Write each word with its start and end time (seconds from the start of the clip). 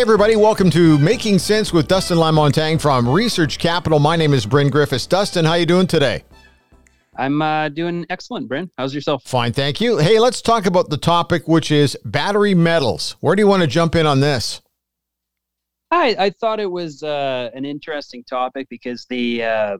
everybody, 0.00 0.36
welcome 0.36 0.70
to 0.70 0.98
Making 0.98 1.38
Sense 1.38 1.72
with 1.72 1.86
Dustin 1.86 2.16
Lamontagne 2.16 2.80
from 2.80 3.06
Research 3.06 3.58
Capital. 3.58 3.98
My 3.98 4.16
name 4.16 4.32
is 4.32 4.46
Bryn 4.46 4.70
Griffiths. 4.70 5.06
Dustin, 5.06 5.44
how 5.44 5.54
you 5.54 5.66
doing 5.66 5.86
today? 5.86 6.24
I'm 7.18 7.42
uh, 7.42 7.68
doing 7.68 8.06
excellent, 8.08 8.48
Bryn. 8.48 8.70
How's 8.78 8.94
yourself? 8.94 9.22
Fine, 9.24 9.52
thank 9.52 9.82
you. 9.82 9.98
Hey, 9.98 10.18
let's 10.18 10.40
talk 10.40 10.64
about 10.64 10.88
the 10.88 10.96
topic, 10.96 11.46
which 11.46 11.70
is 11.70 11.96
battery 12.06 12.54
metals. 12.54 13.16
Where 13.20 13.36
do 13.36 13.42
you 13.42 13.46
want 13.46 13.60
to 13.60 13.68
jump 13.68 13.94
in 13.94 14.06
on 14.06 14.20
this? 14.20 14.62
I, 15.90 16.16
I 16.18 16.30
thought 16.30 16.58
it 16.58 16.70
was 16.70 17.02
uh, 17.02 17.50
an 17.52 17.66
interesting 17.66 18.24
topic 18.24 18.68
because 18.70 19.04
the 19.10 19.44
uh, 19.44 19.76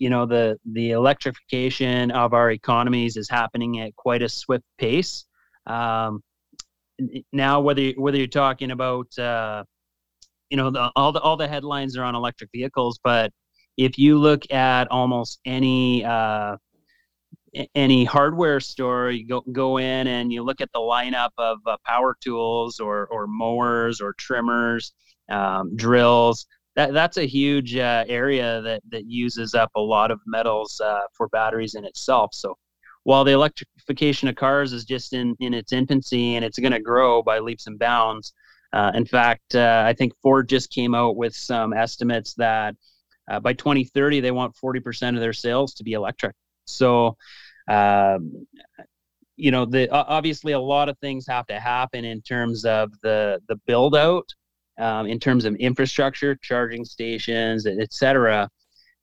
you 0.00 0.10
know 0.10 0.26
the 0.26 0.58
the 0.72 0.90
electrification 0.90 2.10
of 2.10 2.34
our 2.34 2.50
economies 2.50 3.16
is 3.16 3.30
happening 3.30 3.78
at 3.78 3.94
quite 3.94 4.22
a 4.22 4.28
swift 4.28 4.64
pace. 4.78 5.26
Um, 5.66 6.23
now, 7.32 7.60
whether 7.60 7.90
whether 7.96 8.18
you're 8.18 8.26
talking 8.26 8.70
about 8.70 9.16
uh, 9.18 9.64
you 10.50 10.56
know 10.56 10.70
the, 10.70 10.90
all 10.96 11.12
the 11.12 11.20
all 11.20 11.36
the 11.36 11.48
headlines 11.48 11.96
are 11.96 12.04
on 12.04 12.14
electric 12.14 12.50
vehicles, 12.52 12.98
but 13.02 13.32
if 13.76 13.98
you 13.98 14.18
look 14.18 14.50
at 14.52 14.90
almost 14.90 15.40
any 15.44 16.04
uh, 16.04 16.56
any 17.74 18.04
hardware 18.04 18.60
store, 18.60 19.10
you 19.10 19.26
go 19.26 19.42
go 19.52 19.78
in 19.78 20.06
and 20.06 20.32
you 20.32 20.42
look 20.42 20.60
at 20.60 20.70
the 20.72 20.80
lineup 20.80 21.30
of 21.38 21.58
uh, 21.66 21.76
power 21.84 22.16
tools 22.22 22.80
or 22.80 23.06
or 23.08 23.26
mowers 23.26 24.00
or 24.00 24.14
trimmers, 24.14 24.92
um, 25.30 25.74
drills. 25.76 26.46
That 26.76 26.92
that's 26.92 27.16
a 27.16 27.26
huge 27.26 27.76
uh, 27.76 28.04
area 28.08 28.60
that 28.62 28.82
that 28.90 29.04
uses 29.06 29.54
up 29.54 29.70
a 29.76 29.80
lot 29.80 30.10
of 30.10 30.20
metals 30.26 30.80
uh, 30.84 31.02
for 31.16 31.28
batteries 31.28 31.74
in 31.74 31.84
itself. 31.84 32.30
So 32.32 32.56
while 33.04 33.24
the 33.24 33.32
electrification 33.32 34.28
of 34.28 34.36
cars 34.36 34.72
is 34.72 34.84
just 34.84 35.12
in 35.12 35.36
in 35.40 35.54
its 35.54 35.72
infancy 35.72 36.36
and 36.36 36.44
it's 36.44 36.58
going 36.58 36.72
to 36.72 36.80
grow 36.80 37.22
by 37.22 37.38
leaps 37.38 37.66
and 37.66 37.78
bounds. 37.78 38.32
Uh, 38.72 38.90
in 38.94 39.04
fact, 39.04 39.54
uh, 39.54 39.84
I 39.86 39.92
think 39.92 40.12
Ford 40.20 40.48
just 40.48 40.70
came 40.70 40.94
out 40.94 41.16
with 41.16 41.34
some 41.34 41.72
estimates 41.72 42.34
that 42.34 42.74
uh, 43.30 43.38
by 43.38 43.52
2030 43.52 44.20
they 44.20 44.32
want 44.32 44.56
40% 44.56 45.14
of 45.14 45.20
their 45.20 45.32
sales 45.32 45.74
to 45.74 45.84
be 45.84 45.92
electric. 45.92 46.34
So 46.66 47.16
um, 47.68 48.46
you 49.36 49.50
know, 49.50 49.64
the 49.64 49.90
obviously 49.90 50.52
a 50.52 50.60
lot 50.60 50.88
of 50.88 50.98
things 50.98 51.26
have 51.26 51.46
to 51.46 51.58
happen 51.58 52.04
in 52.04 52.20
terms 52.22 52.64
of 52.64 52.92
the 53.02 53.40
the 53.48 53.56
build 53.66 53.96
out, 53.96 54.28
um, 54.78 55.06
in 55.06 55.18
terms 55.18 55.44
of 55.44 55.54
infrastructure, 55.56 56.36
charging 56.36 56.84
stations, 56.84 57.66
etc. 57.66 58.48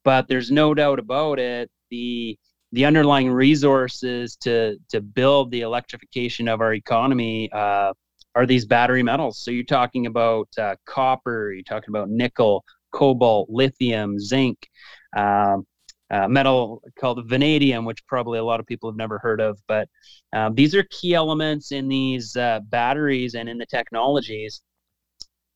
But 0.04 0.28
there's 0.28 0.52
no 0.52 0.74
doubt 0.74 1.00
about 1.00 1.40
it. 1.40 1.70
The 1.90 2.38
the 2.72 2.86
underlying 2.86 3.30
resources 3.30 4.36
to 4.38 4.78
to 4.90 5.02
build 5.02 5.52
the 5.52 5.62
electrification 5.62 6.48
of 6.48 6.62
our 6.62 6.74
economy 6.74 7.52
uh, 7.52 7.94
are 8.36 8.46
these 8.46 8.66
battery 8.66 9.04
metals. 9.04 9.40
So 9.44 9.52
you're 9.52 9.64
talking 9.64 10.06
about 10.06 10.48
uh, 10.58 10.76
copper, 10.86 11.52
you're 11.52 11.64
talking 11.64 11.90
about 11.90 12.10
nickel, 12.10 12.64
cobalt, 12.92 13.50
lithium, 13.50 14.20
zinc. 14.20 14.58
Um, 15.16 15.66
metal 16.28 16.82
called 17.00 17.24
vanadium, 17.30 17.86
which 17.86 18.06
probably 18.06 18.38
a 18.38 18.44
lot 18.44 18.60
of 18.60 18.66
people 18.66 18.90
have 18.90 18.98
never 18.98 19.18
heard 19.18 19.40
of. 19.40 19.58
But 19.68 19.88
um, 20.34 20.56
these 20.56 20.76
are 20.76 20.84
key 20.84 21.14
elements 21.14 21.72
in 21.72 21.88
these 21.88 22.36
uh, 22.36 22.60
batteries 22.68 23.34
and 23.36 23.48
in 23.48 23.58
the 23.58 23.66
technologies. 23.66 24.62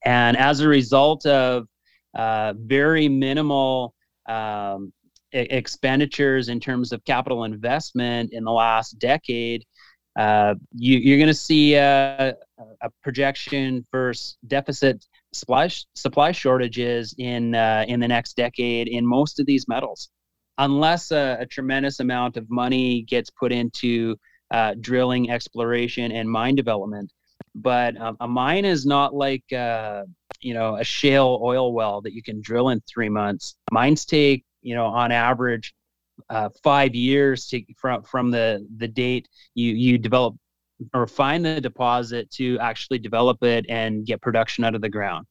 And 0.05 0.37
as 0.37 0.61
a 0.61 0.67
result 0.67 1.25
of 1.25 1.67
uh, 2.13 2.53
very 2.57 3.09
minimal 3.09 3.93
um, 4.27 4.93
expenditures 5.35 6.50
in 6.50 6.59
terms 6.59 6.91
of 6.91 7.03
capital 7.06 7.44
investment 7.44 8.31
in 8.34 8.44
the 8.44 8.51
last 8.51 8.97
decade, 9.00 9.63
uh, 10.18 10.56
you, 10.73 11.13
are 11.13 11.18
going 11.18 11.28
to 11.28 11.34
see 11.34 11.75
a, 11.75 12.34
a, 12.81 12.90
projection 13.03 13.85
for 13.91 14.13
deficit 14.47 15.06
supply, 15.34 15.69
supply 15.94 16.31
shortages 16.31 17.13
in 17.18 17.53
uh, 17.53 17.84
in 17.88 18.00
the 18.00 18.07
next 18.07 18.38
decade 18.38 18.88
in 18.88 19.06
most 19.06 19.40
of 19.40 19.46
these 19.46 19.68
metals 19.68 20.09
unless 20.57 21.12
a, 21.12 21.38
a 21.41 21.46
tremendous 21.46 22.00
amount 22.00 22.38
of 22.38 22.50
money 22.50 23.03
gets 23.03 23.29
put 23.29 23.52
into 23.52 24.16
uh, 24.52 24.75
drilling, 24.79 25.29
exploration, 25.31 26.12
and 26.12 26.29
mine 26.29 26.56
development. 26.56 27.12
But 27.56 28.00
um, 28.00 28.17
a 28.19 28.28
mine 28.28 28.66
is 28.66 28.85
not 28.85 29.13
like 29.13 29.44
uh, 29.52 30.03
you 30.40 30.53
know 30.53 30.75
a 30.75 30.84
shale 30.84 31.40
oil 31.41 31.73
well 31.73 32.02
that 32.02 32.13
you 32.13 32.22
can 32.22 32.41
drill 32.41 32.69
in 32.69 32.81
three 32.81 33.09
months. 33.09 33.56
Mines 33.72 34.06
take 34.06 34.44
you 34.65 34.75
know 34.75 34.85
on 34.87 35.11
average 35.11 35.73
uh, 36.29 36.49
five 36.63 36.95
years 36.95 37.47
to 37.47 37.61
from 37.77 38.03
from 38.03 38.31
the 38.31 38.65
the 38.77 38.87
date 38.87 39.27
you 39.53 39.73
you 39.73 39.97
develop 39.97 40.35
or 40.93 41.07
find 41.07 41.45
the 41.45 41.61
deposit 41.61 42.29
to 42.31 42.59
actually 42.59 42.99
develop 42.99 43.41
it 43.43 43.65
and 43.69 44.05
get 44.05 44.21
production 44.21 44.65
out 44.65 44.75
of 44.75 44.81
the 44.81 44.89
ground. 44.89 45.25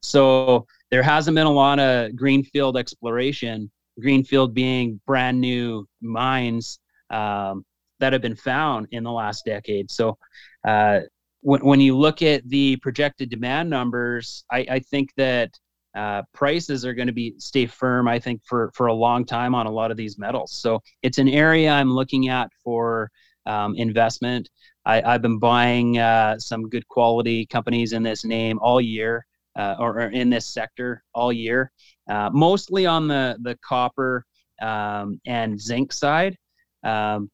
So 0.00 0.66
there 0.90 1.04
hasn't 1.04 1.36
been 1.36 1.46
a 1.46 1.52
lot 1.52 1.78
of 1.78 2.16
greenfield 2.16 2.76
exploration 2.76 3.70
greenfield 4.00 4.54
being 4.54 5.00
brand 5.06 5.40
new 5.40 5.86
mines 6.00 6.78
um, 7.10 7.64
that 7.98 8.12
have 8.12 8.22
been 8.22 8.36
found 8.36 8.88
in 8.90 9.04
the 9.04 9.12
last 9.12 9.44
decade. 9.44 9.90
So 9.90 10.18
uh, 10.66 11.00
when, 11.40 11.64
when 11.64 11.80
you 11.80 11.96
look 11.96 12.22
at 12.22 12.48
the 12.48 12.76
projected 12.76 13.30
demand 13.30 13.70
numbers, 13.70 14.44
I, 14.50 14.66
I 14.70 14.78
think 14.78 15.10
that 15.16 15.50
uh, 15.94 16.22
prices 16.32 16.84
are 16.84 16.94
going 16.94 17.06
to 17.06 17.12
be 17.12 17.34
stay 17.38 17.66
firm. 17.66 18.08
I 18.08 18.18
think 18.18 18.42
for 18.44 18.70
for 18.74 18.86
a 18.86 18.94
long 18.94 19.24
time 19.24 19.54
on 19.54 19.66
a 19.66 19.70
lot 19.70 19.90
of 19.90 19.96
these 19.96 20.18
metals. 20.18 20.52
So 20.52 20.80
it's 21.02 21.18
an 21.18 21.28
area 21.28 21.70
I'm 21.70 21.92
looking 21.92 22.28
at 22.28 22.50
for 22.64 23.10
um, 23.46 23.74
investment. 23.76 24.48
I, 24.84 25.00
have 25.12 25.22
been 25.22 25.38
buying 25.38 25.98
uh, 25.98 26.38
some 26.38 26.68
good 26.68 26.86
quality 26.88 27.46
companies 27.46 27.92
in 27.92 28.02
this 28.02 28.24
name 28.24 28.58
all 28.60 28.80
year 28.80 29.24
uh, 29.56 29.76
or, 29.78 30.00
or, 30.00 30.10
in 30.10 30.30
this 30.30 30.46
sector 30.46 31.04
all 31.14 31.32
year, 31.32 31.70
uh, 32.08 32.30
mostly 32.32 32.86
on 32.86 33.06
the 33.08 33.36
the 33.42 33.56
copper 33.64 34.24
um, 34.60 35.20
and 35.26 35.60
zinc 35.60 35.92
side. 35.92 36.36
Um, 36.84 37.30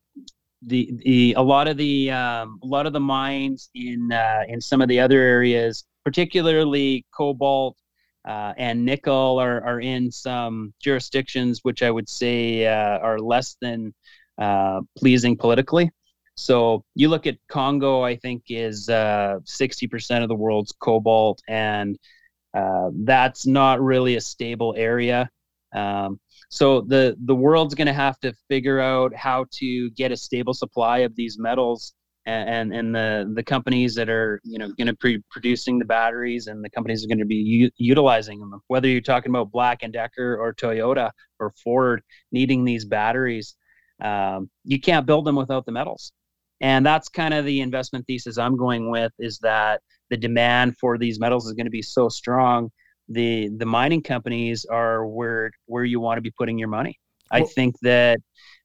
the 0.63 0.91
the 1.05 1.35
a 1.35 1.43
lot 1.43 1.69
of 1.69 1.77
the 1.77 2.11
um, 2.11 2.59
a 2.63 2.67
lot 2.67 2.87
of 2.87 2.93
the 2.93 3.01
mines 3.01 3.71
in 3.75 4.11
uh, 4.11 4.43
in 4.49 4.61
some 4.61 4.83
of 4.83 4.89
the 4.89 4.99
other 4.99 5.21
areas, 5.21 5.85
particularly 6.05 7.07
cobalt 7.15 7.77
uh, 8.27 8.53
and 8.57 8.85
nickel, 8.85 9.39
are 9.39 9.63
are 9.65 9.81
in 9.81 10.11
some 10.11 10.75
jurisdictions 10.81 11.61
which 11.63 11.83
I 11.83 11.91
would 11.91 12.09
say 12.09 12.67
uh, 12.67 12.99
are 12.99 13.19
less 13.19 13.57
than 13.61 13.95
uh, 14.39 14.81
pleasing 14.97 15.37
politically. 15.37 15.91
So 16.37 16.85
you 16.95 17.09
look 17.09 17.27
at 17.27 17.37
Congo, 17.49 18.03
I 18.03 18.15
think 18.15 18.45
is 18.49 18.89
uh, 18.89 19.41
60% 19.45 20.23
of 20.23 20.29
the 20.29 20.37
world's 20.37 20.73
cobalt, 20.73 21.43
and 21.49 21.99
uh, 22.55 22.91
that's 22.95 23.45
not 23.45 23.81
really 23.81 24.15
a 24.15 24.21
stable 24.21 24.75
area. 24.77 25.29
Um, 25.75 26.21
so 26.49 26.81
the 26.81 27.17
the 27.25 27.35
world's 27.35 27.75
going 27.75 27.89
to 27.89 27.93
have 27.93 28.19
to 28.21 28.33
figure 28.49 28.81
out 28.81 29.15
how 29.15 29.47
to 29.53 29.91
get 29.91 30.13
a 30.13 30.17
stable 30.17 30.55
supply 30.55 30.99
of 30.99 31.15
these 31.15 31.39
metals, 31.39 31.95
and 32.29 32.75
and 32.75 32.95
the 32.95 33.31
the 33.35 33.43
companies 33.43 33.95
that 33.95 34.09
are 34.09 34.41
you 34.45 34.59
know 34.59 34.69
going 34.77 34.87
to 34.87 34.95
be 34.95 35.23
producing 35.31 35.79
the 35.79 35.85
batteries 35.85 36.47
and 36.47 36.65
the 36.65 36.71
companies 36.71 37.05
are 37.05 37.09
going 37.09 37.19
to 37.19 37.25
be 37.25 37.37
u- 37.37 37.71
utilizing 37.77 38.39
them. 38.41 38.61
Whether 38.69 38.89
you're 38.89 39.01
talking 39.01 39.31
about 39.31 39.51
Black 39.51 39.83
and 39.83 39.93
Decker 39.93 40.37
or 40.37 40.53
Toyota 40.55 41.11
or 41.39 41.53
Ford 41.63 42.03
needing 42.33 42.65
these 42.65 42.85
batteries, 42.85 43.57
um, 44.03 44.51
you 44.65 44.81
can't 44.81 45.07
build 45.07 45.25
them 45.25 45.37
without 45.37 45.67
the 45.67 45.73
metals 45.73 46.13
and 46.61 46.85
that's 46.85 47.09
kind 47.09 47.35
of 47.35 47.45
the 47.45 47.61
investment 47.61 48.07
thesis 48.07 48.39
i'm 48.39 48.57
going 48.57 48.91
with 48.91 49.13
is 49.19 49.39
that 49.39 49.81
the 50.11 50.17
demand 50.17 50.77
for 50.79 50.99
these 50.99 51.21
metals 51.21 51.47
is 51.47 51.53
going 51.53 51.67
to 51.67 51.71
be 51.71 51.83
so 51.83 52.09
strong 52.09 52.71
the 53.09 53.49
the 53.57 53.67
mining 53.67 54.03
companies 54.03 54.65
are 54.67 55.07
where 55.07 55.51
where 55.67 55.85
you 55.85 56.01
want 56.01 56.17
to 56.17 56.23
be 56.23 56.33
putting 56.37 56.59
your 56.59 56.69
money 56.69 56.99
i 57.31 57.43
think 57.43 57.75
that 57.83 58.19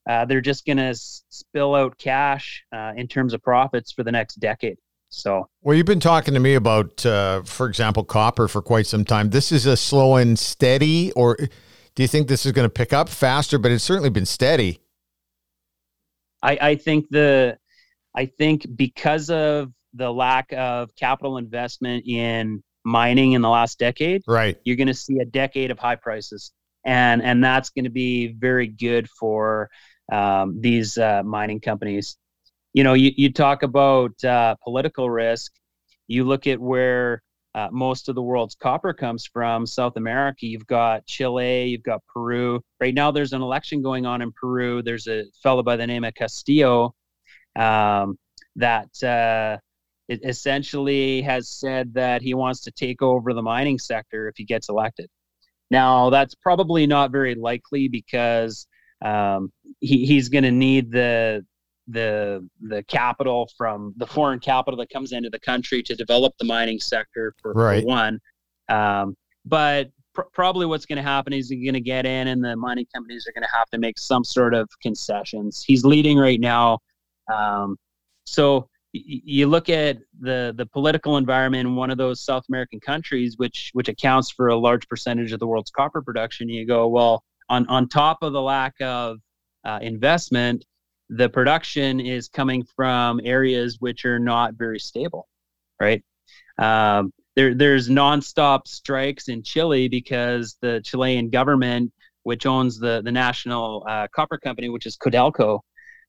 uh, 0.10 0.26
they're 0.26 0.42
just 0.42 0.66
going 0.66 0.78
to 0.78 0.94
spill 0.96 1.76
out 1.76 1.98
cash 1.98 2.64
uh, 2.76 2.94
in 2.96 3.08
terms 3.08 3.34
of 3.34 3.42
profits 3.42 3.92
for 3.92 4.04
the 4.04 4.12
next 4.12 4.36
decade. 4.36 4.78
So 5.10 5.48
well 5.62 5.78
you've 5.78 5.86
been 5.86 6.00
talking 6.00 6.34
to 6.34 6.40
me 6.40 6.56
about 6.56 7.06
uh, 7.06 7.44
for 7.44 7.68
example 7.68 8.04
copper 8.04 8.48
for 8.48 8.62
quite 8.62 8.88
some 8.88 9.06
time. 9.06 9.30
This 9.30 9.52
is 9.52 9.66
a 9.68 9.78
slow 9.78 10.16
and 10.16 10.38
steady 10.40 11.12
or 11.12 11.38
do 11.96 12.02
you 12.02 12.08
think 12.08 12.28
this 12.28 12.46
is 12.46 12.52
going 12.52 12.66
to 12.66 12.74
pick 12.74 12.94
up 12.94 13.10
faster? 13.10 13.60
But 13.60 13.72
it's 13.72 13.84
certainly 13.84 14.10
been 14.10 14.26
steady. 14.26 14.80
I, 16.42 16.58
I 16.62 16.76
think 16.76 17.10
the 17.10 17.58
I 18.16 18.26
think 18.26 18.68
because 18.76 19.30
of 19.30 19.72
the 19.94 20.12
lack 20.12 20.52
of 20.54 20.96
capital 20.96 21.38
investment 21.38 22.06
in 22.08 22.64
mining 22.84 23.34
in 23.34 23.42
the 23.42 23.50
last 23.50 23.80
decade, 23.80 24.24
right, 24.28 24.58
you're 24.64 24.76
going 24.76 24.88
to 24.88 24.94
see 24.94 25.20
a 25.20 25.26
decade 25.26 25.72
of 25.72 25.80
high 25.80 25.96
prices, 25.96 26.52
and 26.86 27.22
and 27.22 27.44
that's 27.44 27.70
going 27.70 27.86
to 27.86 27.92
be 27.92 28.34
very 28.34 28.68
good 28.68 29.10
for 29.10 29.70
um, 30.12 30.60
these 30.60 30.98
uh, 30.98 31.24
mining 31.24 31.60
companies. 31.60 32.18
You 32.74 32.84
know, 32.84 32.94
you, 32.94 33.12
you 33.16 33.32
talk 33.32 33.64
about 33.64 34.22
uh, 34.24 34.56
political 34.64 35.10
risk. 35.10 35.54
You 36.08 36.24
look 36.24 36.48
at 36.48 36.60
where 36.60 37.22
uh, 37.56 37.70
most 37.72 38.10
of 38.10 38.16
the 38.16 38.22
world's 38.22 38.56
copper 38.56 38.94
comes 38.94 39.28
from, 39.32 39.68
South 39.68 39.96
America. 39.96 40.46
You've 40.48 40.66
got 40.66 41.06
Chile, 41.06 41.66
you've 41.66 41.84
got 41.84 42.02
Peru. 42.12 42.62
Right 42.80 42.94
now, 42.94 43.12
there's 43.12 43.34
an 43.34 43.42
election 43.42 43.82
going 43.82 44.06
on 44.06 44.22
in 44.22 44.32
Peru. 44.32 44.82
There's 44.82 45.08
a 45.08 45.26
fellow 45.44 45.62
by 45.62 45.76
the 45.76 45.86
name 45.86 46.04
of 46.04 46.16
Castillo 46.16 46.96
um, 47.56 48.18
that 48.56 49.04
uh, 49.04 49.58
essentially 50.10 51.22
has 51.22 51.50
said 51.50 51.94
that 51.94 52.22
he 52.22 52.34
wants 52.34 52.62
to 52.62 52.72
take 52.72 53.02
over 53.02 53.34
the 53.34 53.42
mining 53.42 53.78
sector 53.78 54.28
if 54.28 54.36
he 54.36 54.46
gets 54.46 54.70
elected. 54.70 55.10
Now, 55.74 56.12
that's 56.12 56.36
probably 56.36 56.86
not 56.86 57.12
very 57.12 57.34
likely 57.34 57.88
because 57.88 58.68
um, 59.04 59.52
he, 59.80 60.06
he's 60.06 60.30
going 60.30 60.44
to 60.44 60.52
need 60.52 60.92
the 60.92 61.44
the 61.88 62.48
the 62.62 62.84
capital 62.84 63.50
from 63.58 63.94
the 63.98 64.06
foreign 64.06 64.40
capital 64.40 64.78
that 64.78 64.92
comes 64.92 65.14
into 65.14 65.32
the 65.32 65.40
country 65.40 65.82
to 65.82 65.96
develop 65.96 66.32
the 66.38 66.46
mining 66.46 66.80
sector 66.80 67.34
for, 67.42 67.54
right. 67.54 67.82
for 67.82 67.88
one. 67.88 68.20
Um, 68.70 69.18
but 69.46 69.90
pr- 70.14 70.30
probably 70.32 70.68
what's 70.68 70.86
going 70.86 70.98
to 70.98 71.02
happen 71.02 71.34
is 71.34 71.50
he's 71.50 71.64
going 71.64 71.74
to 71.74 71.82
get 71.82 72.06
in, 72.06 72.28
and 72.28 72.46
the 72.46 72.56
mining 72.56 72.86
companies 72.94 73.26
are 73.28 73.34
going 73.34 73.44
to 73.44 73.58
have 73.58 73.68
to 73.72 73.80
make 73.80 73.98
some 73.98 74.24
sort 74.24 74.54
of 74.54 74.70
concessions. 74.80 75.64
He's 75.66 75.84
leading 75.84 76.20
right 76.20 76.40
now, 76.40 76.78
um, 77.34 77.78
so 78.26 78.70
you 78.94 79.48
look 79.48 79.70
at 79.70 79.98
the 80.20 80.54
the 80.56 80.68
political 80.68 81.18
environment 81.18 81.68
in 81.68 81.76
one 81.76 81.90
of 81.90 81.98
those 81.98 82.22
South 82.22 82.44
American 82.48 82.80
countries, 82.80 83.38
which 83.38 83.72
which 83.74 83.90
accounts 83.90 84.32
for 84.32 84.50
a 84.50 84.56
large 84.56 84.88
percentage 84.88 85.32
of 85.32 85.40
the 85.40 85.48
world's 85.48 85.72
copper 85.72 86.02
production. 86.02 86.48
You 86.48 86.66
go 86.66 86.88
well 86.88 87.24
on 87.50 87.68
on 87.68 87.90
top 87.90 88.20
of 88.22 88.34
the 88.34 88.42
lack 88.42 88.76
of 88.82 89.18
uh, 89.66 89.80
investment, 89.82 90.64
the 91.10 91.28
production 91.28 92.00
is 92.00 92.30
coming 92.30 92.64
from 92.76 93.20
areas 93.24 93.78
which 93.80 94.06
are 94.06 94.20
not 94.20 94.54
very 94.54 94.80
stable, 94.80 95.28
right? 95.80 96.04
Um, 96.60 97.12
there 97.36 97.56
there's 97.56 97.90
nonstop 97.90 98.68
strikes 98.68 99.28
in 99.28 99.42
Chile 99.42 99.88
because 99.88 100.56
the 100.62 100.82
Chilean 100.86 101.30
government, 101.30 101.92
which 102.24 102.46
owns 102.46 102.80
the 102.80 103.02
the 103.04 103.12
national 103.12 103.86
uh, 103.90 104.08
copper 104.14 104.38
company, 104.38 104.70
which 104.70 104.86
is 104.86 104.98
Codelco. 104.98 105.62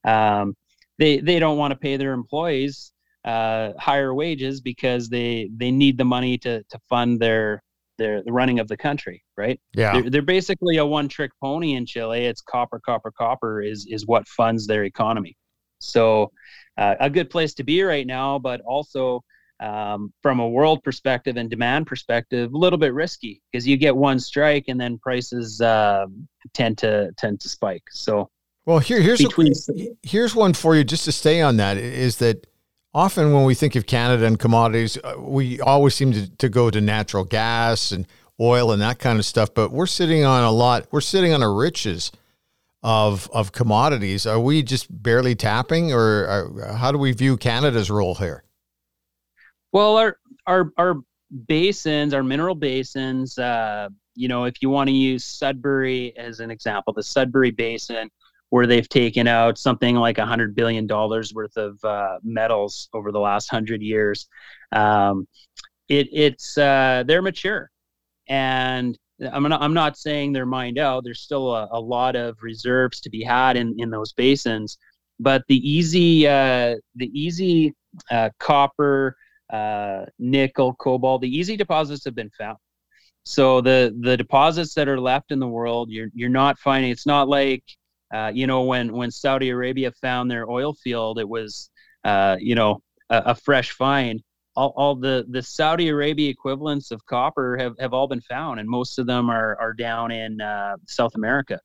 Um, 0.04 0.54
they 0.98 1.18
they 1.18 1.38
don't 1.38 1.58
want 1.58 1.72
to 1.72 1.78
pay 1.78 1.96
their 1.96 2.12
employees 2.12 2.92
uh, 3.24 3.72
higher 3.78 4.14
wages 4.14 4.60
because 4.60 5.08
they 5.08 5.50
they 5.56 5.70
need 5.70 5.98
the 5.98 6.04
money 6.04 6.38
to 6.38 6.62
to 6.64 6.78
fund 6.88 7.20
their 7.20 7.62
their 7.96 8.22
the 8.22 8.32
running 8.32 8.58
of 8.58 8.68
the 8.68 8.76
country, 8.76 9.22
right? 9.36 9.60
Yeah, 9.74 9.92
they're, 9.92 10.10
they're 10.10 10.22
basically 10.22 10.76
a 10.76 10.86
one 10.86 11.08
trick 11.08 11.30
pony 11.42 11.74
in 11.74 11.86
Chile. 11.86 12.26
It's 12.26 12.42
copper, 12.42 12.80
copper, 12.84 13.12
copper 13.16 13.62
is 13.62 13.86
is 13.88 14.06
what 14.06 14.28
funds 14.28 14.66
their 14.66 14.84
economy. 14.84 15.36
So, 15.78 16.30
uh, 16.76 16.96
a 17.00 17.10
good 17.10 17.30
place 17.30 17.54
to 17.54 17.64
be 17.64 17.82
right 17.82 18.06
now, 18.06 18.38
but 18.38 18.60
also 18.62 19.22
um, 19.60 20.12
from 20.22 20.40
a 20.40 20.48
world 20.48 20.82
perspective 20.82 21.36
and 21.36 21.48
demand 21.48 21.86
perspective, 21.86 22.52
a 22.52 22.56
little 22.56 22.78
bit 22.78 22.92
risky 22.92 23.40
because 23.50 23.66
you 23.66 23.76
get 23.76 23.96
one 23.96 24.18
strike 24.18 24.64
and 24.68 24.80
then 24.80 24.98
prices 24.98 25.60
uh, 25.60 26.06
tend 26.52 26.78
to 26.78 27.10
tend 27.16 27.40
to 27.40 27.48
spike. 27.48 27.84
So 27.90 28.28
well, 28.66 28.78
here, 28.78 29.00
here's 29.00 29.22
between, 29.22 29.52
a, 29.52 29.88
here's 30.02 30.34
one 30.34 30.54
for 30.54 30.74
you 30.74 30.84
just 30.84 31.04
to 31.04 31.12
stay 31.12 31.40
on 31.40 31.58
that 31.58 31.76
is 31.76 32.16
that 32.18 32.46
often 32.94 33.32
when 33.32 33.44
we 33.44 33.54
think 33.54 33.74
of 33.76 33.86
Canada 33.86 34.24
and 34.24 34.38
commodities, 34.38 34.96
uh, 35.04 35.14
we 35.18 35.60
always 35.60 35.94
seem 35.94 36.12
to, 36.12 36.30
to 36.36 36.48
go 36.48 36.70
to 36.70 36.80
natural 36.80 37.24
gas 37.24 37.92
and 37.92 38.06
oil 38.40 38.72
and 38.72 38.80
that 38.80 38.98
kind 38.98 39.18
of 39.18 39.24
stuff. 39.24 39.52
But 39.52 39.70
we're 39.70 39.86
sitting 39.86 40.24
on 40.24 40.44
a 40.44 40.50
lot. 40.50 40.86
We're 40.90 41.00
sitting 41.00 41.32
on 41.32 41.42
a 41.42 41.50
riches 41.50 42.10
of 42.82 43.30
of 43.32 43.52
commodities. 43.52 44.26
Are 44.26 44.40
we 44.40 44.62
just 44.62 44.86
barely 45.02 45.34
tapping, 45.34 45.92
or 45.92 46.26
are, 46.26 46.62
uh, 46.62 46.76
how 46.76 46.92
do 46.92 46.98
we 46.98 47.12
view 47.12 47.36
Canada's 47.36 47.90
role 47.90 48.14
here? 48.14 48.44
Well, 49.72 49.96
our 49.96 50.18
our 50.46 50.70
our 50.76 50.96
basins, 51.48 52.14
our 52.14 52.22
mineral 52.22 52.54
basins. 52.54 53.38
Uh, 53.38 53.88
you 54.14 54.28
know, 54.28 54.44
if 54.44 54.62
you 54.62 54.70
want 54.70 54.88
to 54.88 54.94
use 54.94 55.24
Sudbury 55.24 56.16
as 56.16 56.40
an 56.40 56.50
example, 56.50 56.92
the 56.92 57.02
Sudbury 57.02 57.50
Basin 57.50 58.10
where 58.54 58.68
they've 58.68 58.88
taken 58.88 59.26
out 59.26 59.58
something 59.58 59.96
like 59.96 60.18
a 60.18 60.24
hundred 60.24 60.54
billion 60.54 60.86
dollars 60.86 61.34
worth 61.34 61.56
of 61.56 61.76
uh, 61.82 62.18
metals 62.22 62.88
over 62.94 63.10
the 63.10 63.18
last 63.18 63.50
hundred 63.50 63.82
years. 63.82 64.28
Um, 64.70 65.26
it, 65.88 66.06
it's 66.12 66.56
uh, 66.56 67.02
they're 67.04 67.20
mature, 67.20 67.68
and 68.28 68.96
I'm 69.20 69.42
not, 69.42 69.60
I'm 69.60 69.74
not 69.74 69.96
saying 69.96 70.32
they're 70.32 70.46
mined 70.46 70.78
out. 70.78 71.02
There's 71.02 71.22
still 71.22 71.52
a, 71.52 71.68
a 71.72 71.80
lot 71.80 72.14
of 72.14 72.36
reserves 72.42 73.00
to 73.00 73.10
be 73.10 73.24
had 73.24 73.56
in, 73.56 73.74
in 73.78 73.90
those 73.90 74.12
basins, 74.12 74.78
but 75.18 75.42
the 75.48 75.58
easy 75.68 76.24
uh, 76.28 76.76
the 76.94 77.10
easy 77.12 77.74
uh, 78.12 78.30
copper, 78.38 79.16
uh, 79.52 80.04
nickel, 80.20 80.74
cobalt, 80.74 81.22
the 81.22 81.36
easy 81.36 81.56
deposits 81.56 82.04
have 82.04 82.14
been 82.14 82.30
found. 82.38 82.58
So 83.24 83.60
the 83.60 83.98
the 84.00 84.16
deposits 84.16 84.74
that 84.74 84.86
are 84.86 85.00
left 85.00 85.32
in 85.32 85.40
the 85.40 85.48
world, 85.48 85.90
you're 85.90 86.10
you're 86.14 86.28
not 86.28 86.56
finding. 86.60 86.92
It's 86.92 87.04
not 87.04 87.28
like 87.28 87.64
uh, 88.14 88.30
you 88.32 88.46
know, 88.46 88.62
when 88.62 88.92
when 88.92 89.10
Saudi 89.10 89.50
Arabia 89.50 89.90
found 90.00 90.30
their 90.30 90.48
oil 90.48 90.72
field, 90.72 91.18
it 91.18 91.28
was 91.28 91.70
uh, 92.04 92.36
you 92.38 92.54
know 92.54 92.80
a, 93.10 93.22
a, 93.26 93.34
fresh 93.34 93.72
find. 93.72 94.22
All, 94.54 94.72
all 94.76 94.94
the 94.94 95.26
the 95.30 95.42
Saudi 95.42 95.88
Arabia 95.88 96.30
equivalents 96.30 96.92
of 96.92 97.04
copper 97.06 97.56
have, 97.56 97.74
have 97.80 97.92
all 97.92 98.06
been 98.06 98.20
found, 98.20 98.60
and 98.60 98.68
most 98.68 99.00
of 99.00 99.08
them 99.08 99.28
are 99.28 99.58
are 99.60 99.72
down 99.72 100.12
in 100.12 100.40
uh, 100.40 100.76
South 100.86 101.16
America. 101.16 101.58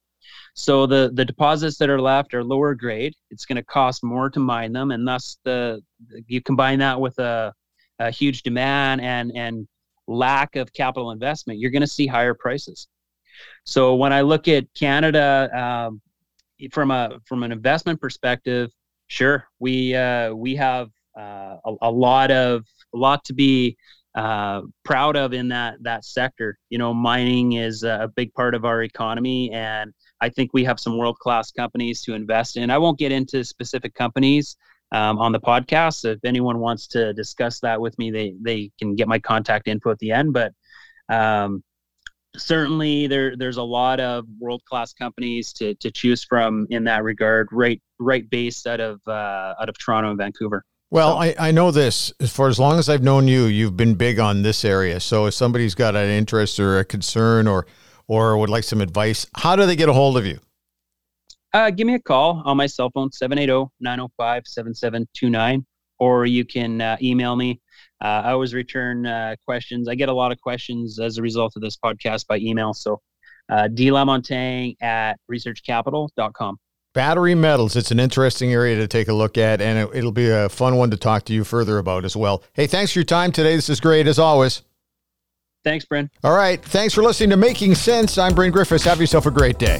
So 0.56 0.88
the 0.88 1.12
the 1.14 1.24
deposits 1.24 1.78
that 1.78 1.90
are 1.90 2.02
left 2.02 2.34
are 2.34 2.44
lower 2.44 2.74
grade. 2.74 3.14
It's 3.30 3.46
going 3.46 3.58
to 3.58 3.64
cost 3.64 4.04
more 4.04 4.32
to 4.32 4.40
mine 4.40 4.74
them, 4.74 4.90
and 4.90 5.08
thus 5.08 5.38
the 5.44 5.82
you 6.26 6.42
combine 6.42 6.80
that 6.80 7.00
with 7.00 7.20
a, 7.20 7.54
a 8.00 8.10
huge 8.10 8.42
demand 8.42 9.02
and 9.02 9.32
and 9.36 9.68
lack 10.08 10.56
of 10.56 10.74
capital 10.74 11.12
investment, 11.12 11.60
you're 11.60 11.70
going 11.70 11.82
to 11.82 11.88
see 11.88 12.08
higher 12.08 12.34
prices. 12.34 12.88
So 13.66 13.94
when 13.94 14.12
I 14.12 14.22
look 14.22 14.48
at 14.48 14.66
Canada, 14.74 15.50
um, 15.54 16.02
from 16.72 16.92
a 16.92 17.20
from 17.26 17.44
an 17.44 17.52
investment 17.52 18.02
perspective, 18.02 18.72
sure, 19.08 19.46
we 19.60 19.96
uh, 19.96 20.34
we 20.34 20.56
have 20.56 20.90
uh, 21.18 21.58
a, 21.66 21.76
a, 21.84 21.92
lot 21.92 22.32
of 22.32 22.66
a 22.94 22.98
lot 22.98 23.24
to 23.26 23.34
be 23.34 23.78
uh, 24.16 24.62
proud 24.84 25.16
of 25.16 25.34
in 25.34 25.48
that 25.50 25.82
that 25.84 26.06
sector. 26.06 26.58
You 26.70 26.78
know, 26.78 26.94
mining 26.94 27.54
is 27.54 27.84
a 27.84 28.12
big 28.16 28.34
part 28.34 28.56
of 28.56 28.66
our 28.66 28.84
economy, 28.84 29.52
and 29.52 29.94
I 30.22 30.30
think 30.30 30.52
we 30.54 30.64
have 30.64 30.80
some 30.80 30.98
world 30.98 31.18
class 31.20 31.52
companies 31.52 32.02
to 32.04 32.14
invest 32.14 32.58
in. 32.58 32.70
I 32.70 32.78
won't 32.78 33.00
get 33.00 33.12
into 33.12 33.44
specific 33.44 33.94
companies 33.94 34.58
um, 34.92 35.18
on 35.20 35.32
the 35.32 35.40
podcast. 35.40 36.06
If 36.06 36.20
anyone 36.24 36.60
wants 36.60 36.88
to 36.88 37.14
discuss 37.14 37.60
that 37.62 37.80
with 37.80 37.98
me, 37.98 38.12
they 38.12 38.34
they 38.42 38.72
can 38.80 38.96
get 38.96 39.08
my 39.08 39.20
contact 39.20 39.68
info 39.68 39.92
at 39.92 40.00
the 40.00 40.12
end. 40.12 40.34
But 40.34 40.54
um, 41.10 41.64
certainly 42.38 43.08
there 43.08 43.36
there's 43.36 43.58
a 43.58 43.64
lot 43.64 44.00
of 44.00 44.26
world 44.40 44.64
class 44.66 44.94
companies 44.94 45.52
to 45.54 45.74
to 45.76 45.92
choose 45.92 46.24
from 46.24 46.66
in 46.70 46.86
that 46.86 47.04
regard 47.04 47.50
right 47.52 47.82
right 48.00 48.30
based 48.30 48.66
out 48.68 48.80
of 48.80 49.02
uh, 49.08 49.56
out 49.60 49.68
of 49.70 49.78
Toronto 49.78 50.10
and 50.10 50.18
Vancouver. 50.18 50.64
Well, 50.92 51.14
so. 51.14 51.18
I, 51.18 51.36
I 51.40 51.52
know 51.52 51.70
this. 51.72 52.14
For 52.28 52.48
as 52.48 52.60
long 52.60 52.80
as 52.80 52.90
I've 52.90 53.04
known 53.04 53.28
you, 53.28 53.46
you've 53.46 53.78
been 53.78 53.94
big 53.94 54.18
on 54.20 54.42
this 54.42 54.66
area. 54.66 55.00
So 55.00 55.28
if 55.28 55.36
somebody's 55.36 55.76
got 55.76 55.96
an 55.96 56.10
interest 56.10 56.60
or 56.60 56.80
a 56.80 56.86
concern 56.86 57.48
or 57.48 57.68
or 58.08 58.36
would 58.38 58.50
like 58.50 58.64
some 58.64 58.82
advice, 58.82 59.28
how 59.38 59.56
do 59.56 59.68
they 59.68 59.76
get 59.76 59.88
a 59.88 59.94
hold 59.94 60.18
of 60.18 60.26
you? 60.26 60.40
Uh, 61.54 61.70
give 61.72 61.88
me 61.88 61.96
a 61.96 62.00
call 62.00 62.44
on 62.46 62.58
my 62.58 62.68
cell 62.68 62.92
phone, 62.92 63.10
780-905-7729, 63.10 65.66
or 66.00 66.28
you 66.28 66.46
can 66.46 66.80
uh, 66.82 66.96
email 67.02 67.36
me 67.36 67.60
uh, 68.02 68.22
I 68.26 68.32
always 68.32 68.54
return 68.54 69.06
uh, 69.06 69.36
questions. 69.46 69.88
I 69.88 69.96
get 69.96 70.10
a 70.10 70.14
lot 70.14 70.32
of 70.32 70.40
questions 70.40 71.00
as 71.00 71.18
a 71.18 71.22
result 71.22 71.54
of 71.56 71.62
this 71.62 71.78
podcast 71.78 72.28
by 72.28 72.38
email. 72.38 72.74
So, 72.74 73.02
uh, 73.50 73.68
dlamontagne 73.68 74.76
at 74.82 75.18
researchcapital.com. 75.32 76.58
Battery 76.94 77.36
metals. 77.36 77.76
It's 77.76 77.92
an 77.92 78.00
interesting 78.00 78.52
area 78.52 78.76
to 78.78 78.88
take 78.88 79.08
a 79.08 79.14
look 79.14 79.38
at, 79.38 79.62
and 79.62 79.78
it, 79.78 79.98
it'll 79.98 80.12
be 80.12 80.30
a 80.30 80.50
fun 80.50 80.76
one 80.76 80.90
to 80.92 80.98
talk 80.98 81.26
to 81.26 81.34
you 81.34 81.44
further 81.44 81.78
about 81.78 82.06
as 82.06 82.16
well. 82.16 82.44
Hey, 82.54 82.68
thanks 82.68 82.94
for 82.94 83.00
your 83.00 83.06
time 83.06 83.32
today. 83.32 83.56
This 83.56 83.70
is 83.70 83.80
great 83.80 84.08
as 84.08 84.18
always. 84.18 84.64
Thanks, 85.64 85.86
Bryn. 85.86 86.10
All 86.24 86.36
right. 86.36 86.64
Thanks 86.64 86.94
for 86.94 87.04
listening 87.04 87.32
to 87.32 87.38
Making 87.38 87.76
Sense. 87.76 88.18
I'm 88.18 88.34
Bryn 88.34 88.52
Griffiths. 88.52 88.86
Have 88.86 89.00
yourself 89.00 89.26
a 89.26 89.32
great 89.32 89.60
day. 89.60 89.80